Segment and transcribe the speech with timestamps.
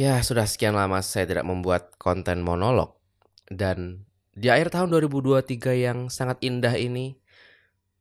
[0.00, 2.96] Ya, sudah sekian lama saya tidak membuat konten monolog.
[3.52, 7.20] Dan di akhir tahun 2023 yang sangat indah ini,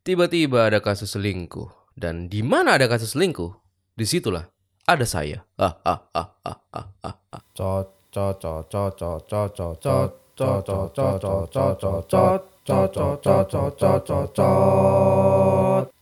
[0.08, 1.68] tiba-tiba ada kasus selingkuh.
[2.00, 3.52] Dan di mana ada kasus selingkuh,
[4.00, 4.48] di situlah
[4.88, 5.44] ada saya.
[5.60, 7.44] Ah, ah, ah, ah, ah, ah, ah.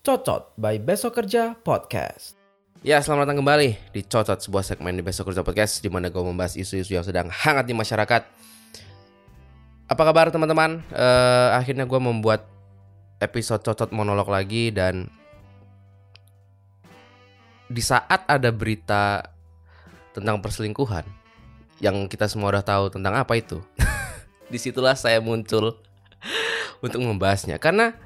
[0.05, 2.36] Cocot by Besok Kerja Podcast.
[2.85, 6.21] Ya, selamat datang kembali di Cocot, sebuah segmen di Besok Kerja Podcast di mana gue
[6.21, 8.21] membahas isu-isu yang sedang hangat di masyarakat.
[9.89, 10.85] Apa kabar teman-teman?
[10.93, 12.45] Eh, akhirnya gue membuat
[13.17, 15.09] episode Cocot monolog lagi dan
[17.65, 19.25] di saat ada berita
[20.13, 21.09] tentang perselingkuhan
[21.81, 23.57] yang kita semua udah tahu tentang apa itu.
[24.53, 25.81] Di situlah saya muncul
[26.85, 27.97] untuk membahasnya karena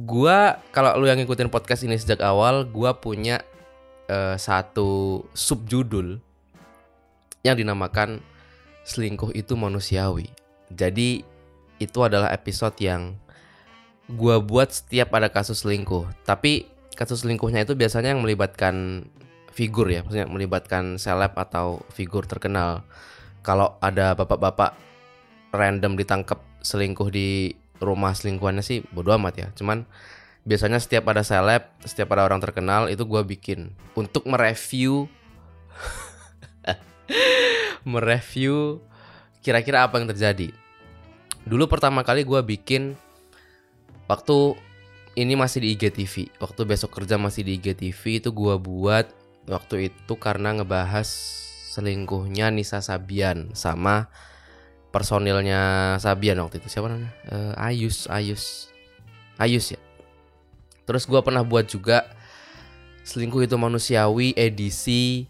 [0.00, 3.44] gua kalau lu yang ngikutin podcast ini sejak awal, gua punya
[4.08, 6.20] eh, satu subjudul
[7.44, 8.24] yang dinamakan
[8.84, 10.28] selingkuh itu manusiawi.
[10.72, 11.24] Jadi
[11.80, 13.16] itu adalah episode yang
[14.08, 16.08] gua buat setiap ada kasus selingkuh.
[16.24, 19.08] Tapi kasus selingkuhnya itu biasanya yang melibatkan
[19.54, 22.82] figur ya, maksudnya melibatkan seleb atau figur terkenal.
[23.44, 24.74] Kalau ada bapak-bapak
[25.52, 29.48] random ditangkap selingkuh di rumah selingkuhannya sih bodo amat ya.
[29.52, 29.84] Cuman
[30.44, 35.08] biasanya setiap ada seleb, setiap ada orang terkenal itu gua bikin untuk mereview
[37.90, 38.80] mereview
[39.40, 40.52] kira-kira apa yang terjadi.
[41.44, 42.96] Dulu pertama kali gua bikin
[44.08, 44.56] waktu
[45.16, 46.36] ini masih di IGTV.
[46.40, 49.08] Waktu besok kerja masih di IGTV itu gua buat
[49.48, 51.08] waktu itu karena ngebahas
[51.74, 54.08] selingkuhnya Nisa Sabian sama
[54.94, 57.10] personilnya Sabian waktu itu siapa namanya?
[57.26, 58.70] Eh, Ayus, Ayus,
[59.36, 59.83] Ayus ya.
[60.84, 62.04] Terus gua pernah buat juga
[63.04, 65.28] selingkuh itu manusiawi edisi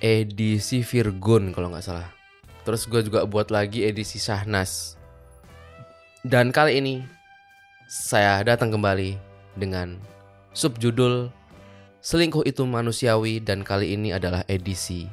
[0.00, 2.08] edisi Virgun kalau nggak salah.
[2.64, 5.00] Terus gue juga buat lagi edisi Syahnas.
[6.20, 6.94] Dan kali ini
[7.88, 9.16] saya datang kembali
[9.56, 9.96] dengan
[10.52, 11.32] subjudul
[12.00, 15.04] Selingkuh itu manusiawi dan kali ini adalah edisi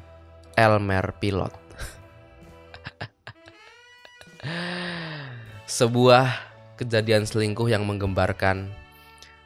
[0.56, 1.52] Elmer Pilot.
[5.68, 6.31] Sebuah
[6.80, 8.72] kejadian selingkuh yang menggembarkan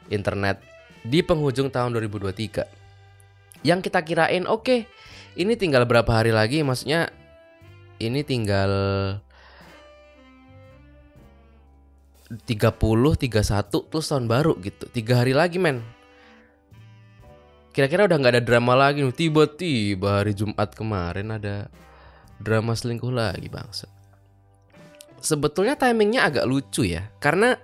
[0.08, 0.62] internet
[1.02, 3.62] di penghujung tahun 2023.
[3.62, 4.86] Yang kita kirain oke,
[5.38, 7.10] ini tinggal berapa hari lagi maksudnya
[8.02, 8.72] ini tinggal
[12.32, 14.88] 30, 31 terus tahun baru gitu.
[14.88, 15.84] Tiga hari lagi men.
[17.72, 19.16] Kira-kira udah nggak ada drama lagi nih.
[19.16, 21.68] Tiba-tiba hari Jumat kemarin ada
[22.40, 23.88] drama selingkuh lagi bangsa.
[25.22, 27.08] Sebetulnya timingnya agak lucu ya.
[27.22, 27.56] Karena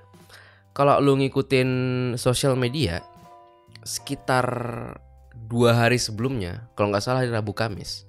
[0.73, 1.71] kalau lu ngikutin
[2.15, 3.03] sosial media
[3.83, 4.47] sekitar
[5.49, 8.05] dua hari sebelumnya, kalau nggak salah hari Rabu Kamis,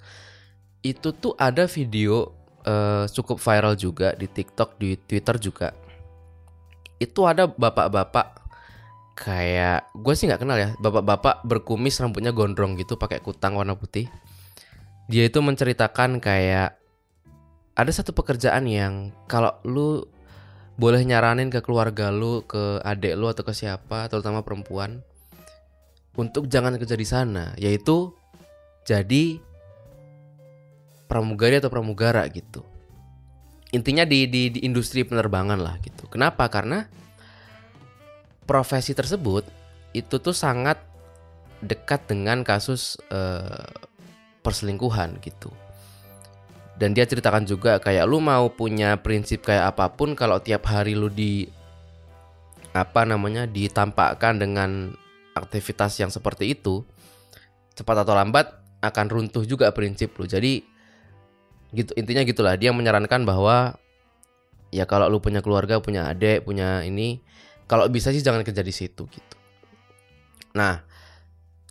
[0.83, 2.35] itu tuh ada video
[2.67, 5.71] eh, cukup viral juga di TikTok, di Twitter juga.
[6.99, 8.43] Itu ada bapak-bapak
[9.15, 14.11] kayak gue sih nggak kenal ya, bapak-bapak berkumis rambutnya gondrong gitu, pakai kutang warna putih.
[15.07, 16.77] Dia itu menceritakan kayak
[17.79, 20.03] ada satu pekerjaan yang kalau lu
[20.79, 25.03] boleh nyaranin ke keluarga lu, ke adik lu atau ke siapa, terutama perempuan,
[26.15, 28.15] untuk jangan kerja di sana, yaitu
[28.87, 29.43] jadi
[31.11, 32.63] pramugari atau pramugara gitu.
[33.75, 36.07] Intinya di, di di industri penerbangan lah gitu.
[36.07, 36.47] Kenapa?
[36.47, 36.87] Karena
[38.47, 39.45] profesi tersebut
[39.93, 40.79] itu tuh sangat
[41.59, 43.67] dekat dengan kasus eh,
[44.41, 45.51] perselingkuhan gitu.
[46.79, 50.95] Dan dia ceritakan juga kayak lu mau punya prinsip kayak apa pun kalau tiap hari
[50.95, 51.51] lu di
[52.71, 54.95] apa namanya ditampakkan dengan
[55.35, 56.87] aktivitas yang seperti itu
[57.75, 58.47] cepat atau lambat
[58.79, 60.23] akan runtuh juga prinsip lu.
[60.23, 60.63] Jadi
[61.75, 63.75] gitu intinya gitulah dia menyarankan bahwa
[64.71, 67.19] ya kalau lu punya keluarga, punya adik, punya ini
[67.67, 69.35] kalau bisa sih jangan kerja di situ gitu.
[70.55, 70.81] Nah,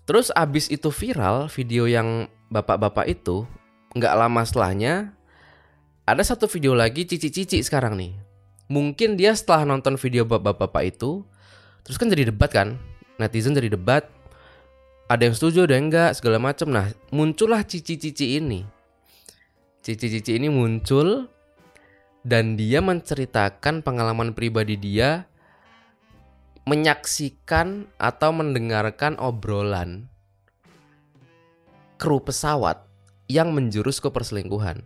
[0.05, 3.49] terus abis itu viral video yang bapak-bapak itu
[3.99, 5.13] nggak lama setelahnya
[6.09, 8.17] ada satu video lagi cici-cici sekarang nih.
[8.69, 11.27] Mungkin dia setelah nonton video bapak-bapak itu
[11.85, 12.81] terus kan jadi debat kan.
[13.19, 14.07] Netizen jadi debat
[15.09, 16.69] ada yang setuju ada yang enggak segala macam.
[16.73, 18.65] Nah, muncullah cici-cici ini.
[19.85, 21.29] Cici-cici ini muncul
[22.25, 25.25] dan dia menceritakan pengalaman pribadi dia
[26.69, 30.13] menyaksikan atau mendengarkan obrolan
[31.97, 32.88] kru pesawat
[33.29, 34.81] yang menjurus ke perselingkuhan.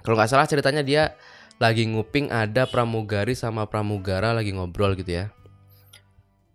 [0.00, 1.16] Kalau nggak salah ceritanya dia
[1.60, 5.26] lagi nguping ada pramugari sama pramugara lagi ngobrol gitu ya.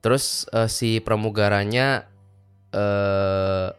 [0.01, 2.05] Terus eh, si pramugaranya
[2.73, 3.69] eh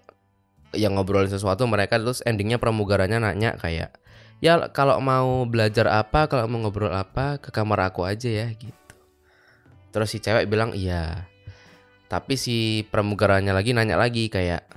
[0.76, 3.96] yang ngobrolin sesuatu mereka terus endingnya pramugaranya nanya kayak
[4.44, 8.94] ya kalau mau belajar apa kalau mau ngobrol apa ke kamar aku aja ya gitu
[9.90, 11.24] terus si cewek bilang iya
[12.06, 14.68] tapi si pramugaranya lagi nanya lagi kayak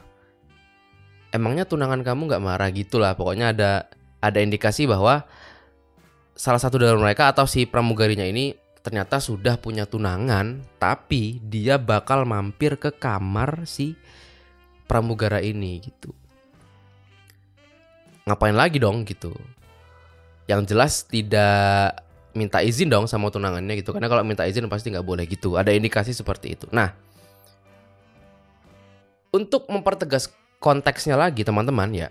[1.30, 3.72] emangnya tunangan kamu nggak marah gitu lah pokoknya ada
[4.20, 5.24] ada indikasi bahwa
[6.40, 12.24] salah satu dari mereka atau si pramugarinya ini ternyata sudah punya tunangan tapi dia bakal
[12.24, 14.00] mampir ke kamar si
[14.88, 16.16] pramugara ini gitu.
[18.26, 19.36] Ngapain lagi dong gitu?
[20.50, 22.02] Yang jelas tidak
[22.34, 23.94] minta izin dong sama tunangannya gitu.
[23.94, 25.60] Karena kalau minta izin pasti nggak boleh gitu.
[25.60, 26.66] Ada indikasi seperti itu.
[26.74, 26.90] Nah
[29.30, 32.10] untuk mempertegas konteksnya lagi teman-teman ya.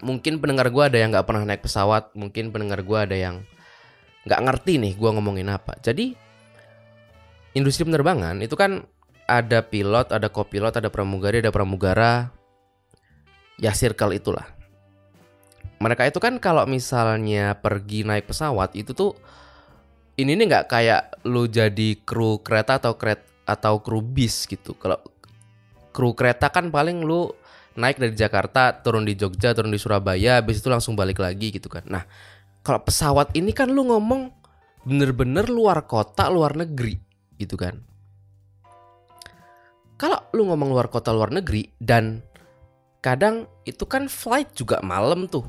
[0.00, 3.44] Mungkin pendengar gue ada yang nggak pernah naik pesawat mungkin pendengar gue ada yang
[4.24, 5.76] nggak ngerti nih gue ngomongin apa.
[5.80, 6.12] Jadi
[7.56, 8.84] industri penerbangan itu kan
[9.24, 12.32] ada pilot ada kopilot ada pramugari ada pramugara
[13.60, 14.44] ya circle itulah.
[15.80, 19.16] Mereka itu kan kalau misalnya pergi naik pesawat itu tuh
[20.20, 24.76] ini nih nggak kayak lu jadi kru kereta atau kret atau kru bis gitu.
[24.76, 25.00] Kalau
[25.90, 27.30] kru kereta kan paling lu
[27.78, 31.70] naik dari Jakarta turun di Jogja turun di Surabaya habis itu langsung balik lagi gitu
[31.70, 31.86] kan.
[31.86, 32.02] Nah
[32.60, 34.30] kalau pesawat ini kan lu ngomong
[34.84, 36.96] bener-bener luar kota luar negeri
[37.40, 37.80] gitu kan.
[40.00, 42.24] Kalau lu ngomong luar kota luar negeri dan
[43.04, 45.44] kadang itu kan flight juga malam tuh.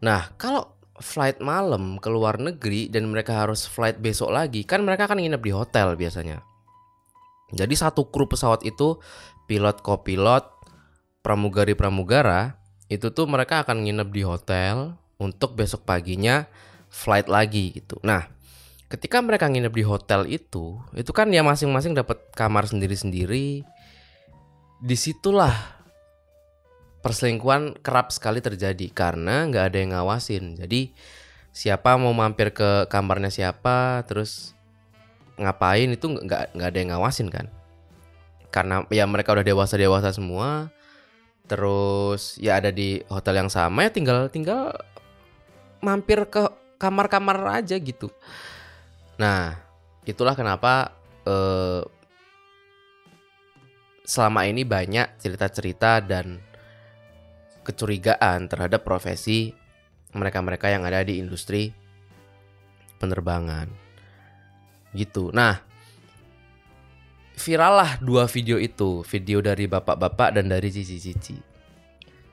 [0.00, 5.04] Nah, kalau flight malam ke luar negeri dan mereka harus flight besok lagi, kan mereka
[5.04, 6.40] akan nginep di hotel biasanya.
[7.50, 8.98] Jadi satu kru pesawat itu
[9.50, 10.46] pilot kopilot
[11.20, 12.56] pramugari pramugara
[12.90, 16.48] itu tuh mereka akan nginep di hotel untuk besok paginya
[16.90, 18.00] flight lagi gitu.
[18.02, 18.26] Nah,
[18.90, 23.62] ketika mereka nginep di hotel itu, itu kan ya masing-masing dapat kamar sendiri-sendiri.
[24.80, 25.54] Di situlah
[27.04, 30.58] perselingkuhan kerap sekali terjadi karena nggak ada yang ngawasin.
[30.58, 30.90] Jadi
[31.54, 34.58] siapa mau mampir ke kamarnya siapa, terus
[35.40, 37.48] ngapain itu nggak nggak ada yang ngawasin kan?
[38.52, 40.68] Karena ya mereka udah dewasa dewasa semua,
[41.48, 44.76] terus ya ada di hotel yang sama ya tinggal tinggal
[45.80, 46.44] mampir ke
[46.76, 48.12] kamar-kamar aja gitu.
[49.16, 49.56] Nah
[50.04, 50.92] itulah kenapa
[51.24, 51.82] eh,
[54.04, 56.42] selama ini banyak cerita-cerita dan
[57.62, 59.54] kecurigaan terhadap profesi
[60.10, 61.70] mereka-mereka yang ada di industri
[62.98, 63.89] penerbangan.
[64.90, 65.30] Gitu.
[65.30, 65.62] Nah,
[67.40, 71.40] viral lah dua video itu, video dari bapak-bapak dan dari cici-cici.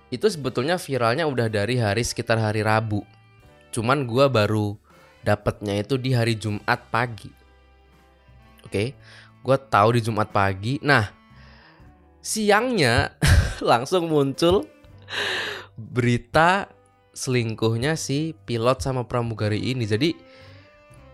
[0.08, 3.04] Itu sebetulnya viralnya udah dari hari sekitar hari Rabu.
[3.72, 4.80] Cuman gua baru
[5.24, 7.32] dapatnya itu di hari Jumat pagi.
[8.64, 8.96] Oke,
[9.44, 10.80] gua tahu di Jumat pagi.
[10.80, 11.12] Nah,
[12.24, 13.16] siangnya
[13.64, 14.68] langsung muncul
[15.76, 16.72] berita
[17.18, 19.84] selingkuhnya si pilot sama pramugari ini.
[19.84, 20.16] Jadi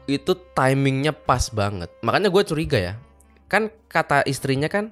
[0.10, 1.90] itu timingnya pas banget.
[2.04, 2.94] Makanya gue curiga ya.
[3.48, 4.92] Kan kata istrinya kan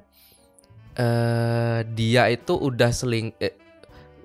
[0.92, 3.56] eh dia itu udah seling eh,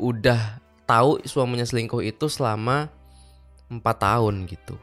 [0.03, 2.91] udah tahu suaminya selingkuh itu selama
[3.71, 4.75] empat tahun gitu.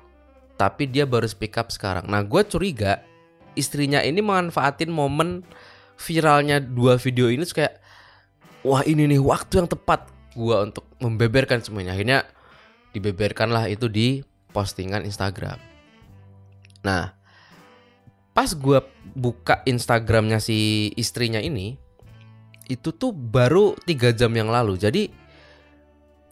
[0.55, 2.07] Tapi dia baru speak up sekarang.
[2.07, 3.03] Nah gue curiga
[3.53, 5.43] istrinya ini manfaatin momen
[5.97, 7.79] viralnya dua video ini kayak
[8.65, 11.93] wah ini nih waktu yang tepat gua untuk membeberkan semuanya.
[11.93, 12.25] Akhirnya
[12.95, 15.72] dibeberkanlah itu di postingan Instagram.
[16.83, 17.15] Nah,
[18.35, 18.83] pas gua
[19.15, 21.79] buka Instagramnya si istrinya ini,
[22.67, 24.77] itu tuh baru tiga jam yang lalu.
[24.77, 25.09] Jadi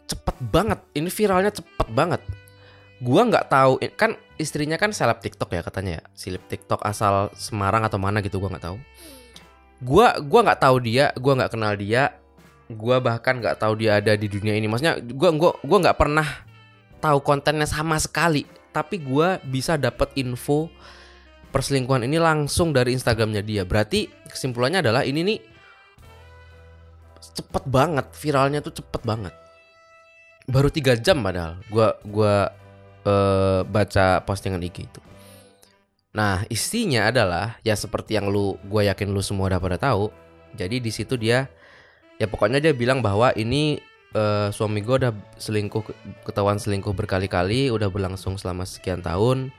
[0.05, 0.79] cepet banget.
[0.93, 2.21] Ini viralnya cepet banget.
[3.01, 6.03] Gua nggak tahu kan istrinya kan seleb TikTok ya katanya ya.
[6.13, 8.77] Seleb TikTok asal Semarang atau mana gitu gua nggak tahu.
[9.81, 12.21] Gua gua nggak tahu dia, gua nggak kenal dia
[12.71, 16.27] gue bahkan nggak tahu dia ada di dunia ini maksudnya gue gua gua nggak pernah
[17.03, 20.71] tahu kontennya sama sekali tapi gue bisa dapat info
[21.51, 23.67] perselingkuhan ini langsung dari Instagramnya dia.
[23.67, 25.39] Berarti kesimpulannya adalah ini nih
[27.21, 29.35] cepet banget viralnya tuh cepet banget.
[30.47, 32.49] Baru tiga jam padahal gue gua
[33.05, 35.01] uh, baca postingan IG itu.
[36.15, 40.11] Nah isinya adalah ya seperti yang lu gue yakin lu semua udah pada tahu
[40.51, 41.47] jadi di situ dia
[42.19, 43.79] ya pokoknya dia bilang bahwa ini
[44.15, 45.83] uh, suami gue udah selingkuh
[46.27, 49.51] ketahuan selingkuh berkali-kali udah berlangsung selama sekian tahun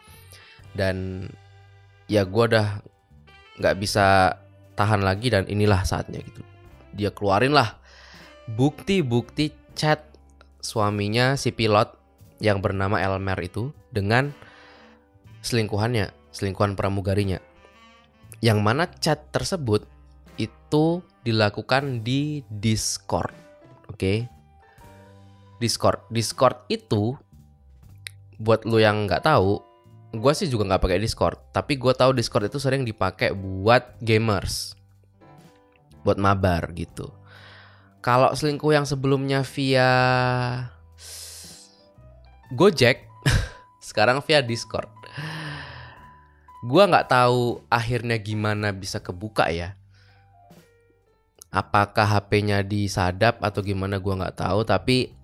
[0.72, 1.28] dan
[2.08, 2.80] ya gue udah
[3.60, 4.36] nggak bisa
[4.76, 6.42] tahan lagi dan inilah saatnya gitu
[6.96, 7.76] dia keluarin lah
[8.48, 10.04] bukti-bukti chat
[10.60, 11.92] suaminya si pilot
[12.42, 14.32] yang bernama Elmer itu dengan
[15.44, 17.38] selingkuhannya selingkuhan pramugarinya
[18.42, 19.86] yang mana chat tersebut
[20.34, 23.30] itu dilakukan di Discord.
[23.86, 24.26] Oke.
[25.62, 26.02] Discord.
[26.10, 27.14] Discord itu
[28.42, 29.62] buat lu yang nggak tahu,
[30.10, 31.38] gue sih juga nggak pakai Discord.
[31.54, 34.74] Tapi gue tahu Discord itu sering dipakai buat gamers,
[36.02, 37.14] buat mabar gitu.
[38.02, 39.90] Kalau selingkuh yang sebelumnya via
[42.50, 43.06] Gojek,
[43.88, 44.90] sekarang via Discord.
[46.66, 49.78] Gua nggak tahu akhirnya gimana bisa kebuka ya.
[51.54, 55.14] Apakah HP-nya disadap atau gimana gua nggak tahu, tapi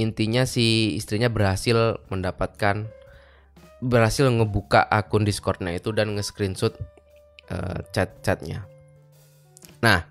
[0.00, 2.88] intinya si istrinya berhasil mendapatkan
[3.80, 6.76] berhasil ngebuka akun Discordnya itu dan nge-screenshot
[7.48, 8.68] uh, chat-chatnya.
[9.80, 10.04] Nah,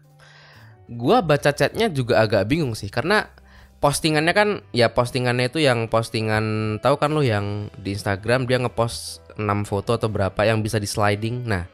[0.90, 3.30] gua baca chatnya juga agak bingung sih karena
[3.78, 9.24] postingannya kan ya postingannya itu yang postingan tahu kan lo yang di Instagram dia ngepost
[9.38, 11.46] 6 foto atau berapa yang bisa di sliding.
[11.46, 11.70] Nah,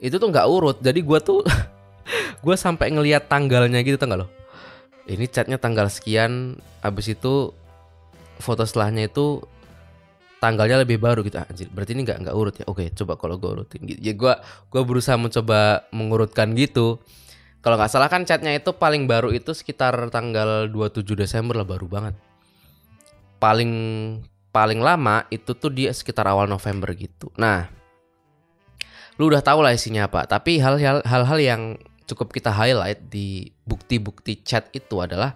[0.00, 0.80] itu tuh nggak urut.
[0.80, 1.44] Jadi gua tuh
[2.44, 4.41] gua sampai ngelihat tanggalnya gitu tanggal lo.
[5.02, 7.50] Ini chatnya tanggal sekian, abis itu
[8.38, 9.42] foto setelahnya itu
[10.42, 11.38] tanggalnya lebih baru gitu.
[11.38, 12.64] Anjir berarti ini nggak nggak urut ya?
[12.66, 13.98] Oke coba kalau gue urutin gitu.
[14.02, 14.34] Ya gue
[14.66, 16.98] gua berusaha mencoba mengurutkan gitu.
[17.62, 21.86] Kalau nggak salah kan chatnya itu paling baru itu sekitar tanggal 27 Desember lah baru
[21.86, 22.14] banget.
[23.38, 23.72] Paling
[24.50, 27.30] paling lama itu tuh dia sekitar awal November gitu.
[27.38, 27.70] Nah
[29.20, 31.62] lu udah tahu lah isinya apa tapi hal-hal hal-hal yang
[32.12, 35.32] cukup kita highlight di bukti-bukti chat itu adalah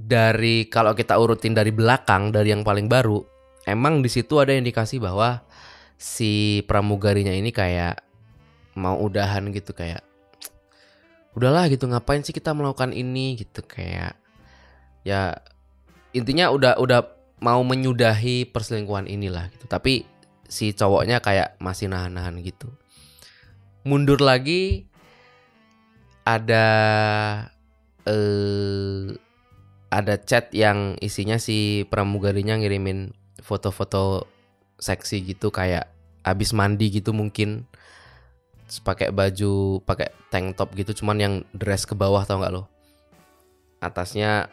[0.00, 3.20] dari kalau kita urutin dari belakang dari yang paling baru,
[3.68, 5.44] emang di situ ada indikasi bahwa
[6.00, 8.00] si pramugarinya ini kayak
[8.78, 10.00] mau udahan gitu kayak
[11.36, 13.36] udahlah gitu ngapain sih kita melakukan ini?
[13.36, 14.16] Gitu kayak
[15.04, 15.36] ya
[16.16, 17.00] intinya udah udah
[17.40, 19.68] mau menyudahi perselingkuhan inilah gitu.
[19.68, 20.08] Tapi
[20.50, 22.72] si cowoknya kayak masih nahan-nahan gitu
[23.84, 24.86] mundur lagi
[26.24, 26.66] ada
[28.04, 29.16] eh
[29.90, 33.10] ada chat yang isinya si pramugarinya ngirimin
[33.42, 34.30] foto-foto
[34.78, 35.90] seksi gitu kayak
[36.22, 37.66] abis mandi gitu mungkin.
[38.86, 42.70] Pakai baju pakai tank top gitu cuman yang dress ke bawah tau nggak lo?
[43.82, 44.46] Atasnya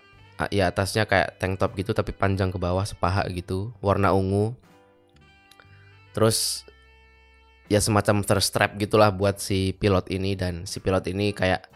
[0.49, 4.57] ya atasnya kayak tank top gitu tapi panjang ke bawah sepaha gitu warna ungu.
[6.17, 6.66] Terus
[7.67, 11.67] ya semacam terstrap gitulah buat si pilot ini dan si pilot ini kayak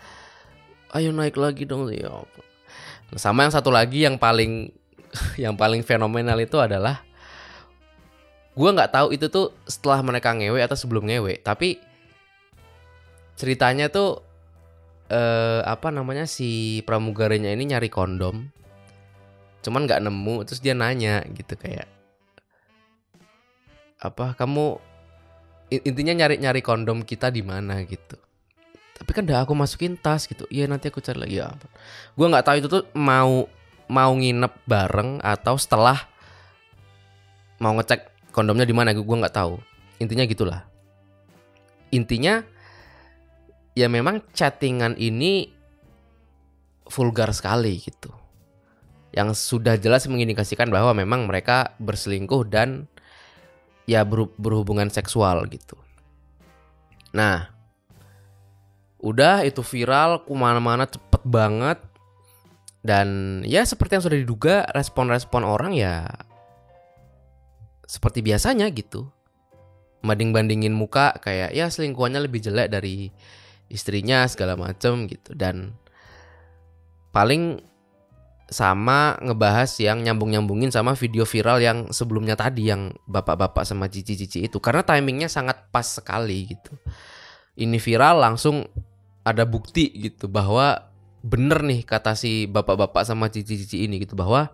[0.95, 1.91] ayo naik lagi dong.
[1.91, 2.12] Ya
[3.19, 4.71] sama yang satu lagi yang paling
[5.43, 7.03] yang paling fenomenal itu adalah
[8.51, 11.79] gue nggak tahu itu tuh setelah mereka ngewe atau sebelum ngewe tapi
[13.39, 14.19] ceritanya tuh
[15.07, 18.51] eh, apa namanya si pramugaranya ini nyari kondom
[19.63, 21.88] cuman nggak nemu terus dia nanya gitu kayak
[24.01, 24.81] apa kamu
[25.72, 28.20] intinya nyari nyari kondom kita di mana gitu.
[29.00, 30.44] Tapi kan udah aku masukin tas gitu.
[30.51, 31.40] Iya nanti aku cari lagi.
[31.40, 31.56] Ya
[32.13, 33.48] gue nggak tahu itu tuh mau
[33.88, 35.98] mau nginep bareng atau setelah
[37.63, 38.92] mau ngecek kondomnya di mana.
[38.92, 39.56] Gue nggak tahu.
[40.04, 40.62] Intinya gitulah.
[41.96, 42.44] Intinya
[43.72, 45.48] ya memang chattingan ini
[46.92, 48.12] vulgar sekali gitu.
[49.16, 52.90] Yang sudah jelas mengindikasikan bahwa memang mereka berselingkuh dan
[53.90, 54.06] ya
[54.38, 55.78] berhubungan seksual gitu.
[57.12, 57.50] Nah
[59.02, 61.80] udah itu viral ke mana-mana cepet banget.
[62.82, 66.10] Dan ya seperti yang sudah diduga respon-respon orang ya
[67.86, 69.06] seperti biasanya gitu.
[70.02, 73.14] Banding-bandingin muka kayak ya selingkuhannya lebih jelek dari
[73.70, 75.38] istrinya segala macem gitu.
[75.38, 75.78] Dan
[77.14, 77.62] paling
[78.51, 84.60] sama ngebahas yang nyambung-nyambungin sama video viral yang sebelumnya tadi yang bapak-bapak sama cici-cici itu
[84.60, 86.75] karena timingnya sangat pas sekali gitu
[87.55, 88.67] ini viral langsung
[89.24, 90.91] ada bukti gitu bahwa
[91.22, 94.51] bener nih kata si bapak-bapak sama cici-cici ini gitu bahwa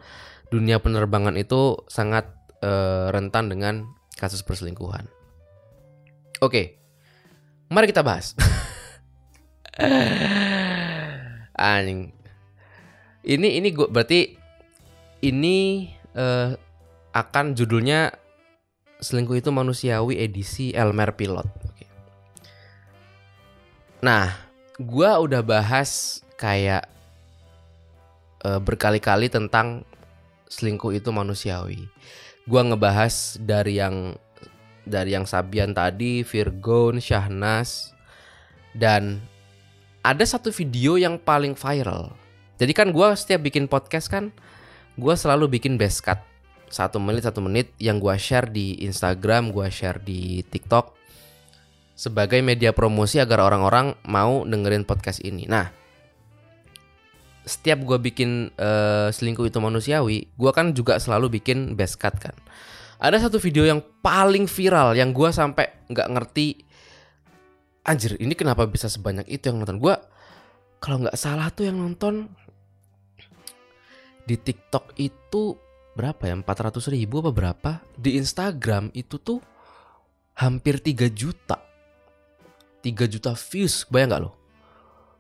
[0.52, 2.28] dunia penerbangan itu sangat
[2.64, 3.88] uh, rentan dengan
[4.20, 5.08] kasus perselingkuhan.
[6.44, 6.78] Oke,
[7.72, 8.36] mari kita bahas.
[11.58, 12.17] Anjing.
[13.28, 14.40] Ini ini gua berarti
[15.20, 16.56] ini uh,
[17.12, 18.16] akan judulnya
[19.04, 21.50] selingkuh itu manusiawi edisi Elmer Pilot.
[23.98, 24.30] Nah,
[24.78, 26.86] gue udah bahas kayak
[28.46, 29.82] uh, berkali-kali tentang
[30.48, 31.90] selingkuh itu manusiawi.
[32.46, 34.16] Gue ngebahas dari yang
[34.88, 37.92] dari yang Sabian tadi, Virgon, Syahnas,
[38.72, 39.20] dan
[40.00, 42.14] ada satu video yang paling viral.
[42.58, 44.34] Jadi kan gue setiap bikin podcast kan,
[44.98, 46.22] gue selalu bikin best cut
[46.68, 50.96] satu menit satu menit yang gue share di Instagram, gue share di TikTok
[51.98, 55.50] sebagai media promosi agar orang-orang mau dengerin podcast ini.
[55.50, 55.66] Nah,
[57.48, 62.36] setiap gue bikin eh, selingkuh itu manusiawi, gue kan juga selalu bikin best cut kan.
[63.00, 66.68] Ada satu video yang paling viral yang gue sampai nggak ngerti,
[67.88, 69.80] anjir ini kenapa bisa sebanyak itu yang nonton.
[69.80, 69.96] Gue
[70.84, 72.30] kalau nggak salah tuh yang nonton
[74.28, 75.56] di TikTok itu
[75.96, 76.36] berapa ya?
[76.36, 77.72] 400 ribu apa berapa?
[77.96, 79.40] Di Instagram itu tuh
[80.36, 81.64] hampir 3 juta.
[82.84, 84.32] 3 juta views bayang nggak lo?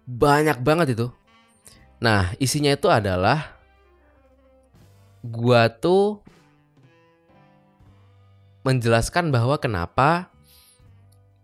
[0.04, 1.08] Banyak banget itu.
[2.04, 3.58] Nah isinya itu adalah
[5.24, 6.22] gua tuh
[8.68, 10.28] menjelaskan bahwa kenapa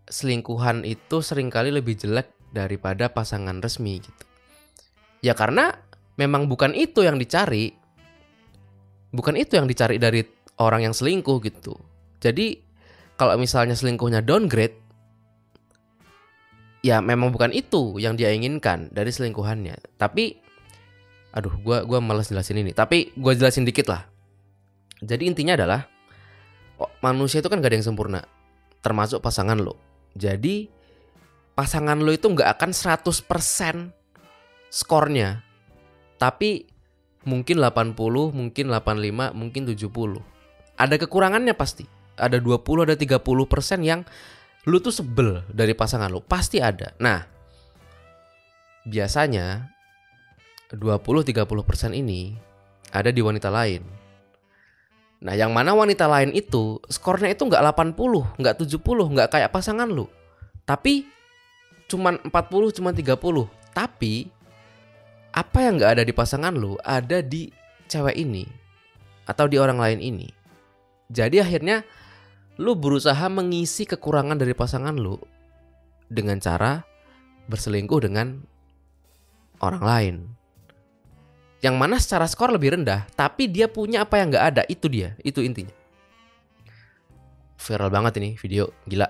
[0.04, 4.24] selingkuhan itu sering kali lebih jelek daripada pasangan resmi gitu.
[5.24, 5.80] Ya karena
[6.16, 7.74] memang bukan itu yang dicari
[9.14, 10.26] bukan itu yang dicari dari
[10.58, 11.78] orang yang selingkuh gitu.
[12.18, 12.58] Jadi
[13.14, 14.74] kalau misalnya selingkuhnya downgrade,
[16.82, 19.78] ya memang bukan itu yang dia inginkan dari selingkuhannya.
[19.94, 20.34] Tapi,
[21.30, 22.74] aduh, gue gua malas jelasin ini.
[22.74, 24.02] Tapi gue jelasin dikit lah.
[24.98, 25.86] Jadi intinya adalah
[26.82, 28.20] oh, manusia itu kan gak ada yang sempurna,
[28.82, 29.78] termasuk pasangan lo.
[30.18, 30.66] Jadi
[31.54, 33.94] pasangan lo itu nggak akan 100%
[34.74, 35.43] skornya,
[36.16, 36.68] tapi
[37.24, 37.96] mungkin 80,
[38.30, 40.20] mungkin 85, mungkin 70.
[40.76, 41.88] Ada kekurangannya pasti.
[42.14, 44.06] Ada 20, ada 30 persen yang
[44.64, 46.22] lu tuh sebel dari pasangan lu.
[46.22, 46.94] Pasti ada.
[47.00, 47.26] Nah,
[48.86, 49.72] biasanya
[50.72, 52.36] 20-30 persen ini
[52.92, 53.82] ada di wanita lain.
[55.24, 59.88] Nah, yang mana wanita lain itu skornya itu nggak 80, nggak 70, nggak kayak pasangan
[59.88, 60.04] lu.
[60.68, 61.08] Tapi
[61.88, 63.48] cuman 40, cuman 30.
[63.72, 64.28] Tapi
[65.34, 67.50] apa yang nggak ada di pasangan lu ada di
[67.90, 68.46] cewek ini
[69.26, 70.28] atau di orang lain ini.
[71.10, 71.82] Jadi akhirnya
[72.62, 75.18] lu berusaha mengisi kekurangan dari pasangan lu
[76.06, 76.86] dengan cara
[77.50, 78.46] berselingkuh dengan
[79.58, 80.16] orang lain.
[81.64, 85.16] Yang mana secara skor lebih rendah, tapi dia punya apa yang nggak ada, itu dia,
[85.24, 85.72] itu intinya.
[87.56, 89.08] Viral banget ini video, gila.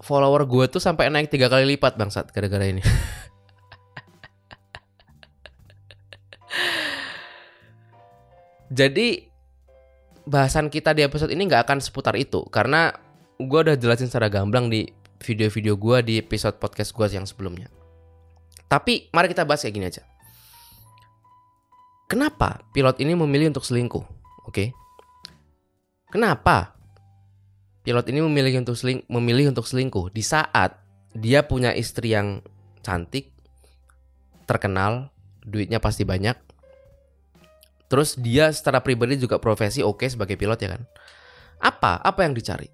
[0.00, 2.80] Follower gue tuh sampai naik tiga kali lipat bangsat gara-gara ini.
[8.74, 9.22] Jadi
[10.26, 12.90] bahasan kita di episode ini nggak akan seputar itu karena
[13.38, 14.90] gue udah jelasin secara gamblang di
[15.22, 17.70] video-video gue di episode podcast gue yang sebelumnya.
[18.66, 20.02] Tapi mari kita bahas kayak gini aja.
[22.10, 24.02] Kenapa pilot ini memilih untuk selingkuh?
[24.50, 24.74] Oke.
[26.10, 26.74] Kenapa
[27.86, 30.82] pilot ini memilih untuk seling memilih untuk selingkuh di saat
[31.14, 32.42] dia punya istri yang
[32.82, 33.30] cantik,
[34.50, 35.14] terkenal,
[35.46, 36.34] duitnya pasti banyak,
[37.88, 40.82] Terus dia secara pribadi juga profesi oke okay sebagai pilot ya kan.
[41.60, 42.00] Apa?
[42.00, 42.68] Apa yang dicari?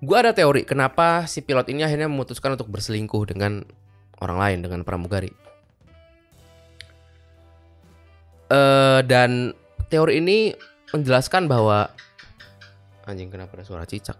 [0.00, 3.60] Gue ada teori kenapa si pilot ini akhirnya memutuskan untuk berselingkuh dengan
[4.24, 5.28] orang lain dengan pramugari.
[8.50, 9.52] Uh, dan
[9.92, 10.56] teori ini
[10.90, 11.92] menjelaskan bahwa
[13.04, 14.16] anjing kenapa ada suara cicak.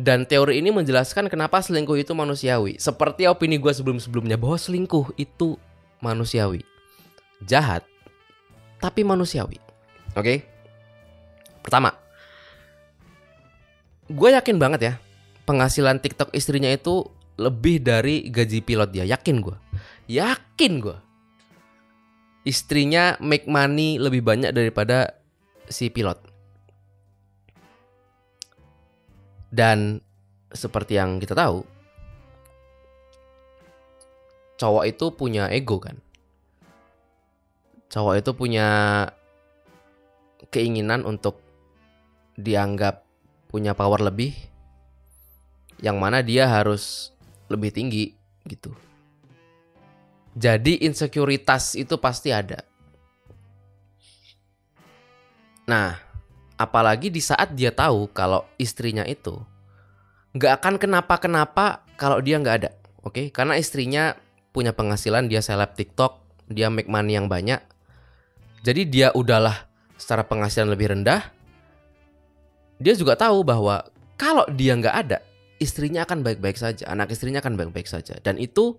[0.00, 2.80] Dan teori ini menjelaskan kenapa selingkuh itu manusiawi.
[2.80, 5.60] Seperti opini gue sebelum-sebelumnya bahwa selingkuh itu
[6.00, 6.64] manusiawi
[7.44, 7.84] jahat
[8.80, 9.60] tapi manusiawi.
[10.16, 10.24] Oke.
[10.24, 10.38] Okay?
[11.60, 11.92] Pertama,
[14.08, 14.94] gue yakin banget ya
[15.50, 19.04] penghasilan TikTok istrinya itu lebih dari gaji pilot dia.
[19.08, 19.56] Yakin gue.
[20.06, 20.96] Yakin gue.
[22.46, 25.18] Istrinya make money lebih banyak daripada
[25.66, 26.22] si pilot.
[29.50, 29.98] Dan
[30.54, 31.66] seperti yang kita tahu,
[34.54, 35.98] cowok itu punya ego kan
[37.90, 38.68] cowok itu punya
[40.48, 41.42] keinginan untuk
[42.38, 43.04] dianggap
[43.50, 44.32] punya power lebih
[45.82, 47.10] yang mana dia harus
[47.50, 48.14] lebih tinggi
[48.46, 48.72] gitu.
[50.38, 52.62] Jadi insekuritas itu pasti ada.
[55.66, 55.98] Nah,
[56.54, 59.34] apalagi di saat dia tahu kalau istrinya itu
[60.30, 62.70] nggak akan kenapa-kenapa kalau dia nggak ada,
[63.02, 63.10] oke?
[63.10, 63.26] Okay?
[63.34, 64.14] Karena istrinya
[64.54, 67.58] punya penghasilan, dia seleb TikTok, dia make money yang banyak,
[68.60, 69.64] jadi dia udahlah
[69.96, 71.24] secara penghasilan lebih rendah.
[72.80, 73.84] Dia juga tahu bahwa
[74.16, 75.18] kalau dia nggak ada,
[75.60, 78.76] istrinya akan baik-baik saja, anak istrinya akan baik-baik saja, dan itu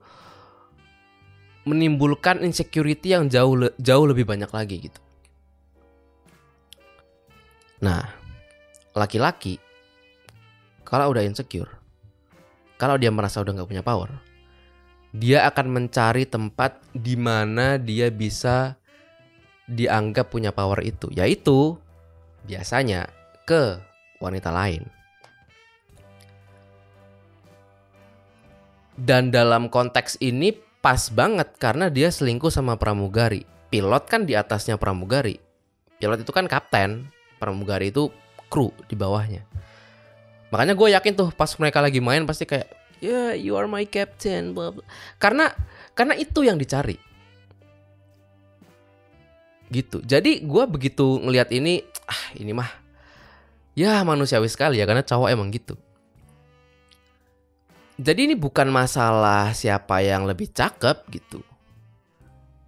[1.69, 5.01] menimbulkan insecurity yang jauh jauh lebih banyak lagi gitu.
[7.85, 8.05] Nah,
[8.97, 9.61] laki-laki
[10.81, 11.69] kalau udah insecure,
[12.81, 14.09] kalau dia merasa udah nggak punya power,
[15.13, 18.80] dia akan mencari tempat di mana dia bisa
[19.71, 21.79] dianggap punya power itu, yaitu
[22.43, 23.07] biasanya
[23.47, 23.79] ke
[24.19, 24.83] wanita lain.
[28.99, 30.53] Dan dalam konteks ini
[30.83, 33.47] pas banget karena dia selingkuh sama pramugari.
[33.71, 35.39] Pilot kan di atasnya pramugari.
[35.97, 37.07] Pilot itu kan kapten,
[37.39, 38.11] pramugari itu
[38.51, 39.47] kru di bawahnya.
[40.51, 42.67] Makanya gue yakin tuh pas mereka lagi main pasti kayak,
[42.99, 44.83] yeah you are my captain, blah, blah.
[45.15, 45.55] karena
[45.95, 46.99] karena itu yang dicari
[49.71, 50.03] gitu.
[50.03, 52.69] Jadi gue begitu ngelihat ini ah ini mah
[53.73, 55.79] ya manusiawi sekali ya karena cowok emang gitu.
[58.01, 61.39] Jadi ini bukan masalah siapa yang lebih cakep gitu.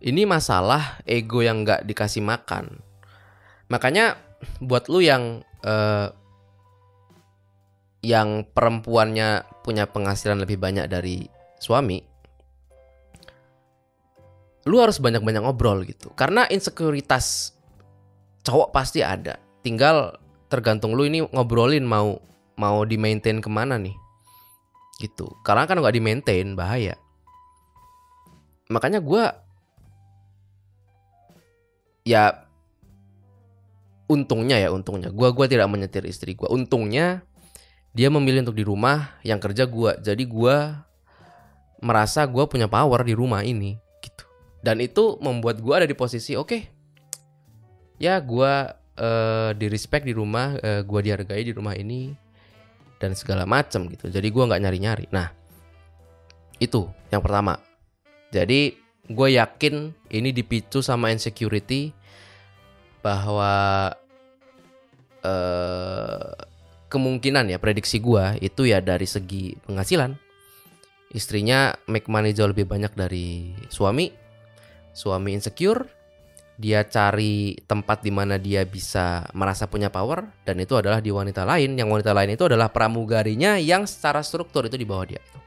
[0.03, 2.79] Ini masalah ego yang nggak dikasih makan.
[3.71, 4.19] Makanya
[4.59, 6.11] buat lu yang uh,
[8.03, 11.23] yang perempuannya punya penghasilan lebih banyak dari
[11.55, 12.03] suami,
[14.63, 16.12] lu harus banyak-banyak ngobrol gitu.
[16.15, 17.52] Karena insekuritas
[18.47, 19.39] cowok pasti ada.
[19.63, 20.15] Tinggal
[20.47, 22.19] tergantung lu ini ngobrolin mau
[22.56, 23.95] mau di maintain ke mana nih.
[25.02, 25.28] Gitu.
[25.43, 26.95] Karena kan nggak di maintain bahaya.
[28.71, 29.23] Makanya gue
[32.08, 32.47] ya
[34.08, 35.12] untungnya ya untungnya.
[35.12, 37.28] Gue gua tidak menyetir istri gue untungnya
[37.93, 40.56] dia memilih untuk di rumah yang kerja gue jadi gue
[41.86, 43.78] merasa gue punya power di rumah ini
[44.63, 46.62] dan itu membuat gue ada di posisi oke okay,
[47.99, 48.54] ya gue
[48.97, 52.15] uh, di respect di rumah uh, eh, gue dihargai di rumah ini
[52.97, 54.08] dan segala macam gitu.
[54.08, 55.28] Jadi gue nggak nyari nyari nah
[56.63, 57.60] itu yang pertama.
[58.32, 58.80] Jadi
[59.12, 61.91] gue yakin ini dipicu sama insecurity
[63.04, 63.91] bahwa
[65.28, 66.32] uh,
[66.88, 70.15] kemungkinan ya prediksi gua itu ya dari segi penghasilan.
[71.13, 74.22] Istrinya make money jauh lebih banyak dari suami
[74.93, 75.89] suami insecure
[76.53, 81.43] dia cari tempat di mana dia bisa merasa punya power dan itu adalah di wanita
[81.43, 85.39] lain yang wanita lain itu adalah pramugarinya yang secara struktur itu di bawah dia itu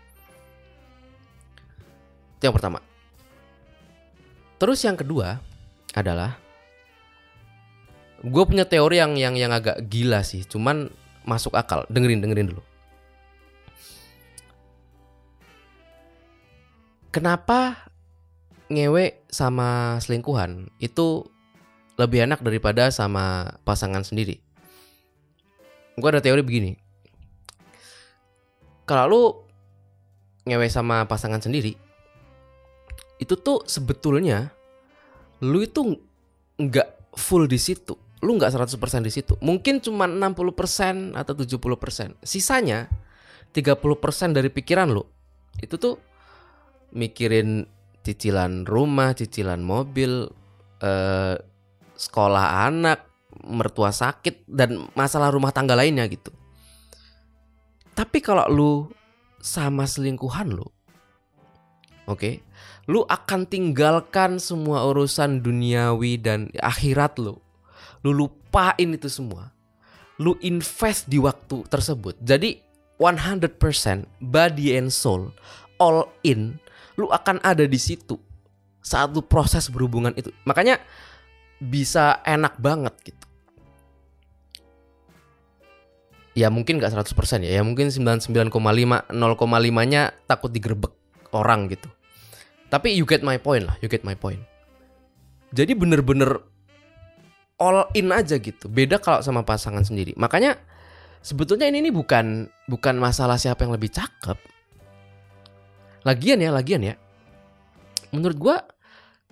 [2.42, 2.82] yang pertama
[4.58, 5.38] terus yang kedua
[5.94, 6.36] adalah
[8.26, 10.90] gue punya teori yang yang yang agak gila sih cuman
[11.26, 11.84] masuk akal.
[11.90, 12.62] Dengerin, dengerin dulu.
[17.10, 17.85] Kenapa
[18.66, 21.26] ngewe sama selingkuhan itu
[21.96, 24.42] lebih enak daripada sama pasangan sendiri?
[25.96, 26.76] Gue ada teori begini.
[28.84, 29.22] Kalau lu
[30.46, 31.74] ngewe sama pasangan sendiri,
[33.18, 34.52] itu tuh sebetulnya
[35.42, 35.96] lu itu
[36.56, 39.36] nggak full di situ lu nggak 100% di situ.
[39.44, 42.16] Mungkin cuma 60% atau 70%.
[42.24, 42.88] Sisanya
[43.52, 45.04] 30% dari pikiran lu
[45.60, 45.96] itu tuh
[46.92, 47.64] mikirin
[48.06, 50.30] cicilan rumah, cicilan mobil,
[50.78, 51.34] eh,
[51.98, 53.02] sekolah anak,
[53.42, 56.30] mertua sakit dan masalah rumah tangga lainnya gitu.
[57.98, 58.72] Tapi kalau lu
[59.42, 60.70] sama selingkuhan lu, oke,
[62.06, 62.34] okay,
[62.86, 67.34] lu akan tinggalkan semua urusan duniawi dan akhirat lu.
[68.06, 69.50] Lu lupain itu semua.
[70.22, 72.20] Lu invest di waktu tersebut.
[72.22, 72.62] Jadi
[72.96, 73.60] 100%
[74.22, 75.32] body and soul
[75.76, 76.56] all in
[76.96, 78.16] lu akan ada di situ
[78.80, 80.80] saat lu proses berhubungan itu makanya
[81.60, 83.26] bisa enak banget gitu
[86.36, 89.12] ya mungkin gak 100% ya ya mungkin 99,5 0,5
[89.88, 90.92] nya takut digerebek
[91.32, 91.88] orang gitu
[92.68, 94.40] tapi you get my point lah you get my point
[95.56, 96.44] jadi bener-bener
[97.56, 98.68] all in aja gitu.
[98.68, 100.12] Beda kalau sama pasangan sendiri.
[100.16, 100.60] Makanya
[101.24, 104.36] sebetulnya ini, ini bukan bukan masalah siapa yang lebih cakep.
[106.06, 106.94] Lagian ya, lagian ya.
[108.14, 108.56] Menurut gua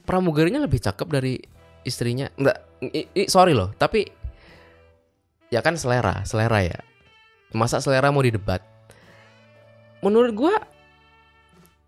[0.02, 1.38] pramugarinya lebih cakep dari
[1.86, 2.26] istrinya.
[2.34, 2.58] Enggak,
[3.30, 4.10] sorry loh, tapi
[5.54, 6.78] ya kan selera, selera ya.
[7.54, 8.58] Masa selera mau didebat?
[10.02, 10.54] Menurut gua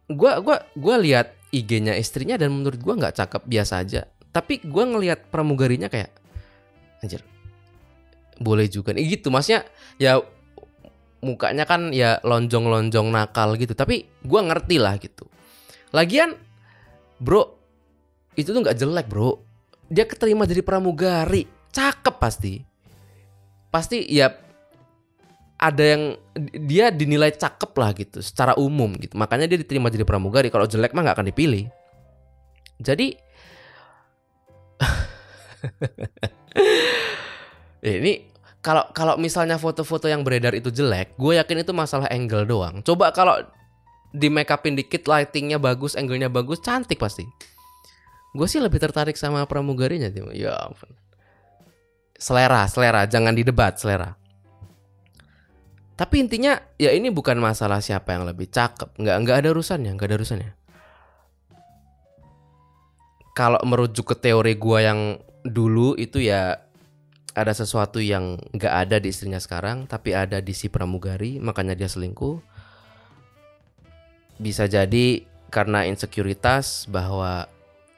[0.06, 4.06] gua gua gua lihat IG-nya istrinya dan menurut gua nggak cakep biasa aja.
[4.30, 6.14] Tapi gua ngelihat pramugarinya kayak
[7.02, 7.20] anjir
[8.36, 9.64] boleh juga nih gitu maksudnya
[9.96, 10.20] ya
[11.26, 13.74] mukanya kan ya lonjong-lonjong nakal gitu.
[13.74, 15.26] Tapi gue ngerti lah gitu.
[15.90, 16.38] Lagian
[17.18, 17.58] bro
[18.38, 19.42] itu tuh nggak jelek bro.
[19.90, 21.50] Dia keterima jadi pramugari.
[21.74, 22.62] Cakep pasti.
[23.74, 24.46] Pasti ya
[25.56, 26.12] ada yang
[26.68, 29.18] dia dinilai cakep lah gitu secara umum gitu.
[29.18, 30.52] Makanya dia diterima jadi pramugari.
[30.52, 31.66] Kalau jelek mah nggak akan dipilih.
[32.78, 33.16] Jadi
[37.96, 38.35] ini
[38.66, 42.82] kalau kalau misalnya foto-foto yang beredar itu jelek, gue yakin itu masalah angle doang.
[42.82, 43.38] Coba kalau
[44.10, 47.22] di make upin dikit, lightingnya bagus, angle-nya bagus, cantik pasti.
[48.34, 50.90] Gue sih lebih tertarik sama pramugarinya, ya ampun.
[52.18, 54.18] Selera, selera, jangan didebat, selera.
[55.94, 60.08] Tapi intinya ya ini bukan masalah siapa yang lebih cakep, nggak nggak ada urusannya, nggak
[60.10, 60.50] ada urusannya.
[63.30, 66.65] Kalau merujuk ke teori gua yang dulu itu ya
[67.36, 71.84] ada sesuatu yang nggak ada di istrinya sekarang, tapi ada di si pramugari, makanya dia
[71.84, 72.40] selingkuh.
[74.40, 75.20] Bisa jadi
[75.52, 77.44] karena insekuritas bahwa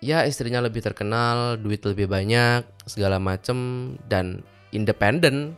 [0.03, 4.42] ya istrinya lebih terkenal, duit lebih banyak, segala macem dan
[4.74, 5.55] independen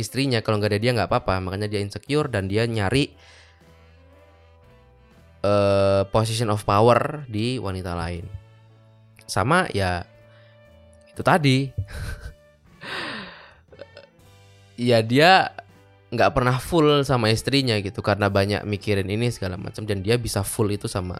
[0.00, 0.40] istrinya.
[0.40, 1.44] Kalau nggak ada dia nggak apa-apa.
[1.44, 3.12] Makanya dia insecure dan dia nyari
[5.44, 8.24] uh, position of power di wanita lain.
[9.28, 10.08] Sama ya
[11.12, 11.68] itu tadi
[14.74, 15.54] ya dia
[16.14, 20.46] nggak pernah full sama istrinya gitu karena banyak mikirin ini segala macam dan dia bisa
[20.46, 21.18] full itu sama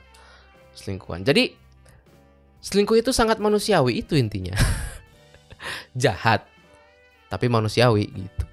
[0.75, 1.55] selingkuhan jadi
[2.63, 4.55] selingkuh itu sangat manusiawi itu intinya
[6.03, 6.47] jahat
[7.31, 8.45] tapi manusiawi gitu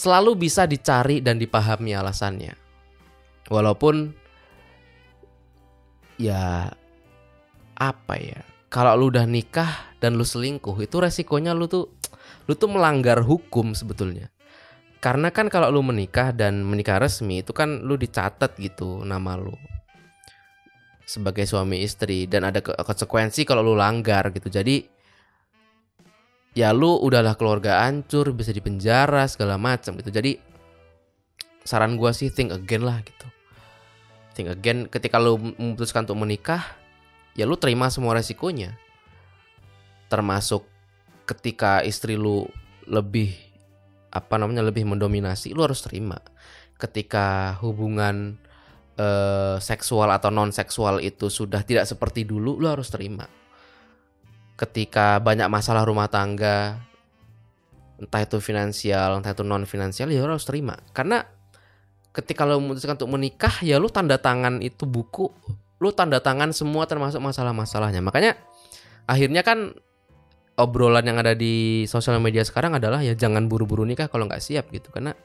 [0.00, 2.56] selalu bisa dicari dan dipahami alasannya.
[3.52, 4.16] Walaupun
[6.16, 6.72] ya
[7.76, 8.40] apa ya?
[8.70, 11.90] Kalau lu udah nikah dan lu selingkuh itu resikonya lu tuh
[12.48, 14.30] lu tuh melanggar hukum sebetulnya.
[15.02, 19.56] Karena kan kalau lu menikah dan menikah resmi itu kan lu dicatat gitu nama lu
[21.02, 24.46] sebagai suami istri dan ada konsekuensi kalau lu langgar gitu.
[24.46, 25.00] Jadi
[26.54, 30.38] ya lu udahlah keluarga hancur bisa dipenjara segala macam gitu jadi
[31.62, 33.26] saran gue sih think again lah gitu
[34.34, 36.62] think again ketika lu memutuskan untuk menikah
[37.34, 38.74] ya lu terima semua resikonya.
[40.10, 40.66] Termasuk
[41.28, 42.46] ketika istri lu
[42.90, 43.30] lebih
[44.10, 46.18] apa namanya lebih mendominasi lu harus terima.
[46.74, 48.34] Ketika hubungan
[48.98, 53.30] eh, seksual atau non seksual itu sudah tidak seperti dulu lu harus terima.
[54.58, 56.82] Ketika banyak masalah rumah tangga
[58.00, 60.74] entah itu finansial entah itu non finansial ya lo harus terima.
[60.90, 61.22] Karena
[62.10, 65.30] ketika lo memutuskan untuk menikah ya lo tanda tangan itu buku
[65.80, 68.36] lo tanda tangan semua termasuk masalah-masalahnya makanya
[69.08, 69.74] akhirnya kan
[70.60, 74.68] obrolan yang ada di sosial media sekarang adalah ya jangan buru-buru nikah kalau nggak siap
[74.70, 75.16] gitu karena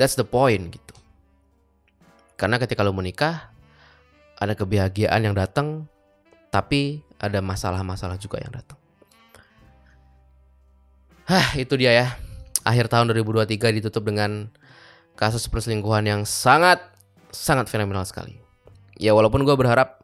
[0.00, 0.94] that's the point gitu
[2.40, 3.52] karena ketika lo menikah
[4.38, 5.90] ada kebahagiaan yang datang
[6.48, 8.78] tapi ada masalah-masalah juga yang datang.
[11.28, 12.06] Hah, itu dia ya.
[12.64, 14.48] Akhir tahun 2023 ditutup dengan
[15.18, 16.80] kasus perselingkuhan yang sangat
[17.28, 18.40] sangat fenomenal sekali.
[18.98, 20.02] Ya walaupun gue berharap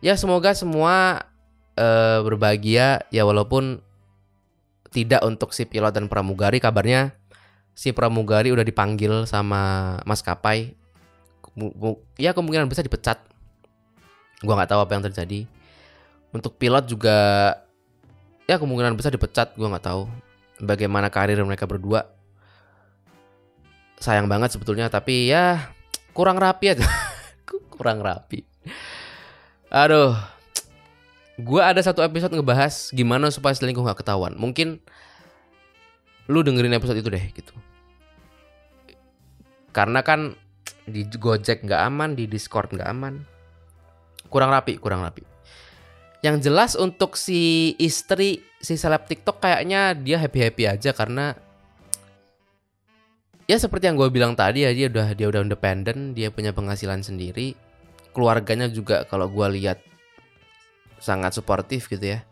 [0.00, 1.26] ya semoga semua
[1.74, 3.82] uh, berbahagia ya walaupun
[4.94, 7.12] tidak untuk si pilot dan pramugari kabarnya
[7.76, 10.78] si pramugari udah dipanggil sama maskapai
[12.16, 13.18] ya kemungkinan bisa dipecat
[14.44, 15.40] Gua nggak tahu apa yang terjadi.
[16.34, 17.16] Untuk pilot juga
[18.44, 19.56] ya kemungkinan besar dipecat.
[19.56, 20.02] Gua nggak tahu
[20.60, 22.12] bagaimana karir mereka berdua.
[23.96, 25.72] Sayang banget sebetulnya, tapi ya
[26.12, 26.84] kurang rapi aja.
[27.76, 28.42] kurang rapi.
[29.70, 30.16] Aduh,
[31.36, 34.34] gue ada satu episode ngebahas gimana supaya selingkuh gak ketahuan.
[34.34, 34.80] Mungkin
[36.26, 37.54] lu dengerin episode itu deh gitu.
[39.70, 40.34] Karena kan
[40.88, 43.36] di Gojek nggak aman, di Discord nggak aman
[44.28, 45.22] kurang rapi kurang rapi
[46.24, 51.38] yang jelas untuk si istri si seleb TikTok kayaknya dia happy happy aja karena
[53.46, 57.02] ya seperti yang gue bilang tadi ya dia udah dia udah independen dia punya penghasilan
[57.02, 57.54] sendiri
[58.14, 59.78] keluarganya juga kalau gue lihat
[60.98, 62.26] sangat suportif gitu ya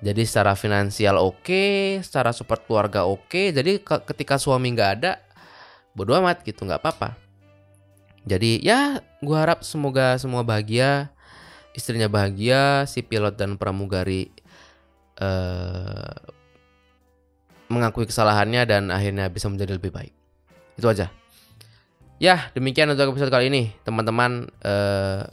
[0.00, 3.46] jadi secara finansial oke okay, secara support keluarga oke okay.
[3.52, 5.20] jadi ketika suami nggak ada
[5.92, 7.30] bodo amat gitu nggak apa-apa
[8.28, 11.08] jadi ya gue harap semoga semua bahagia,
[11.72, 14.28] istrinya bahagia, si pilot dan pramugari
[15.16, 16.20] uh,
[17.72, 20.12] mengakui kesalahannya dan akhirnya bisa menjadi lebih baik.
[20.80, 21.12] Itu aja.
[22.16, 24.48] Ya demikian untuk episode kali ini teman-teman.
[24.64, 25.28] Uh,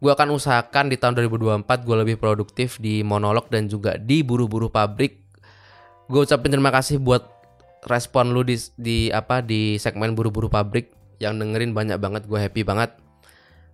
[0.00, 4.68] gue akan usahakan di tahun 2024 gue lebih produktif di monolog dan juga di buru-buru
[4.68, 5.16] pabrik.
[6.12, 7.40] Gue ucapin terima kasih buat
[7.88, 12.64] respon lu di, di apa di segmen buru-buru pabrik yang dengerin banyak banget gue happy
[12.64, 12.92] banget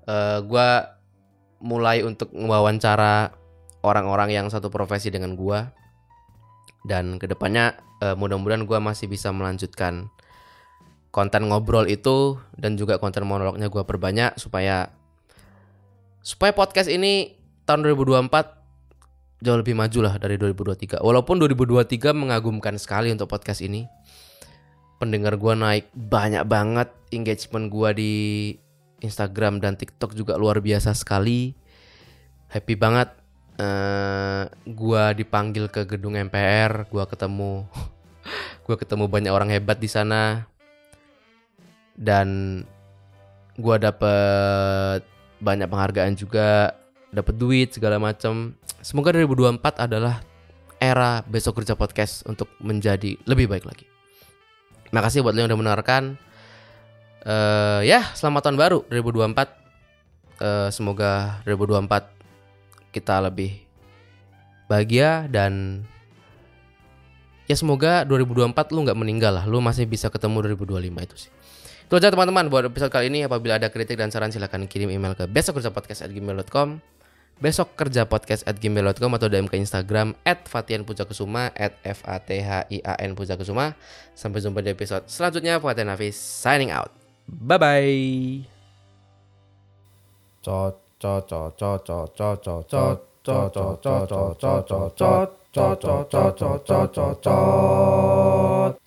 [0.06, 0.68] uh, eh, gue
[1.62, 3.34] mulai untuk mewawancara
[3.82, 5.58] orang-orang yang satu profesi dengan gue
[6.86, 10.10] dan ke depannya uh, mudah-mudahan gue masih bisa melanjutkan
[11.16, 14.92] konten ngobrol itu dan juga konten monolognya gue perbanyak supaya
[16.20, 17.32] supaya podcast ini
[17.64, 23.88] tahun 2024 jauh lebih maju lah dari 2023 walaupun 2023 mengagumkan sekali untuk podcast ini.
[24.96, 28.14] Pendengar gue naik banyak banget engagement gue di
[29.00, 31.52] Instagram dan TikTok juga luar biasa sekali.
[32.48, 33.12] Happy banget
[33.60, 37.64] uh, eh, gue dipanggil ke gedung MPR gue ketemu
[38.68, 40.48] gue ketemu banyak orang hebat di sana
[41.96, 42.62] dan
[43.56, 45.00] gue dapet
[45.40, 46.76] banyak penghargaan juga
[47.12, 48.52] dapet duit segala macam
[48.84, 50.20] semoga 2024 adalah
[50.76, 53.88] era besok kerja podcast untuk menjadi lebih baik lagi.
[54.92, 56.02] Makasih buat lo yang udah mendengarkan.
[57.26, 59.66] Eh ya selamat tahun baru 2024
[60.36, 62.12] Eh, semoga 2024
[62.92, 63.56] kita lebih
[64.68, 65.80] bahagia dan
[67.48, 69.44] ya semoga 2024 lu nggak meninggal lah.
[69.48, 71.32] Lu masih bisa ketemu 2025 itu sih
[71.86, 75.14] itu aja teman-teman buat episode kali ini apabila ada kritik dan saran silahkan kirim email
[75.14, 76.82] ke besokkerjapodcast@gmail.com
[77.36, 82.16] besok kerja podcast at gmail.com atau DM ke Instagram at Fatian Pujakusuma at F A
[82.16, 83.76] T H I A N Pujakusuma
[84.16, 86.90] sampai jumpa di episode selanjutnya Fatian Hafiz signing out
[87.28, 88.42] bye bye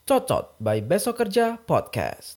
[0.10, 2.28] Cocot by Besok Kerja Podcast.